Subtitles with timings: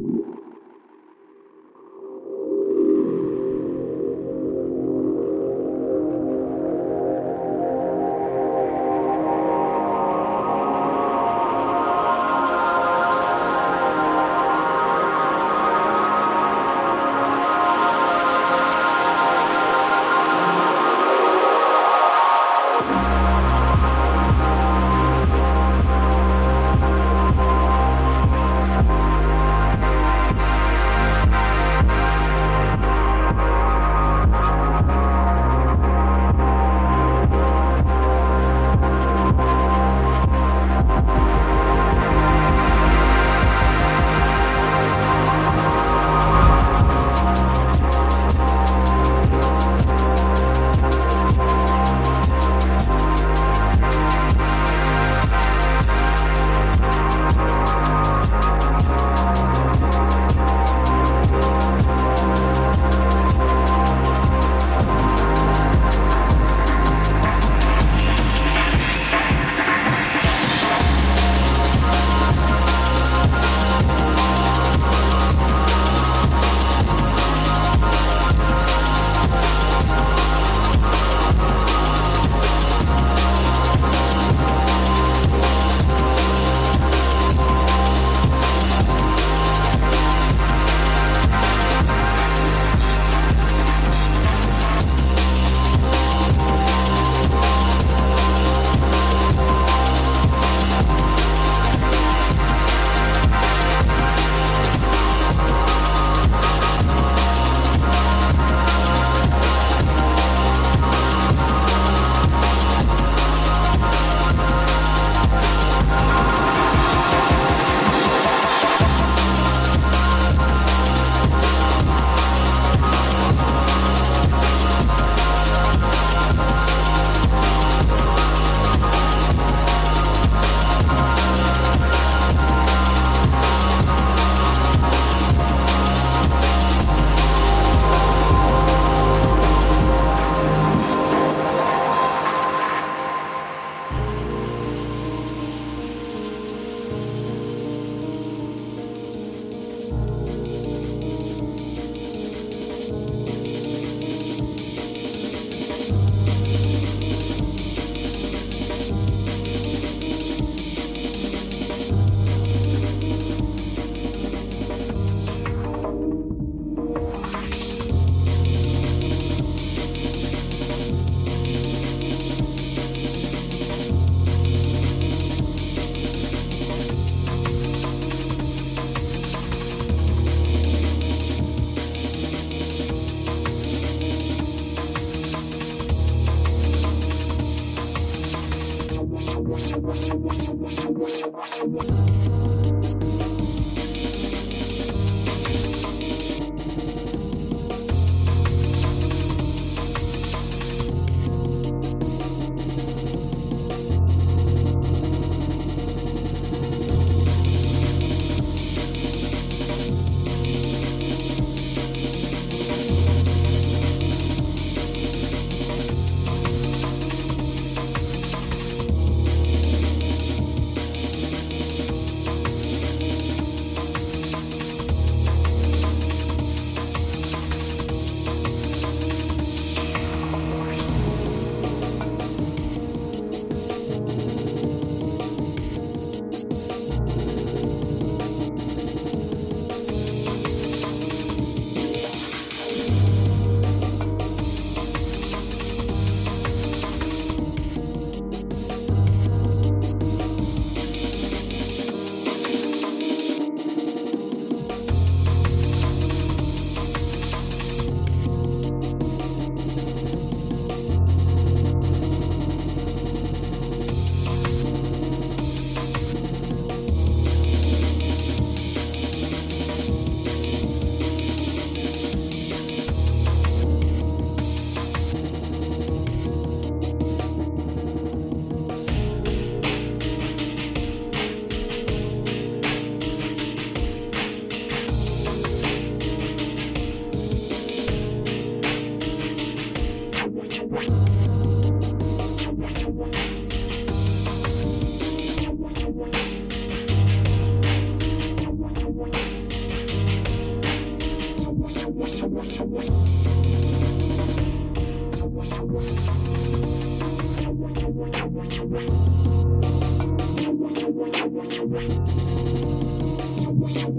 [0.00, 0.39] you.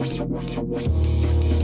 [0.00, 1.57] Thank you.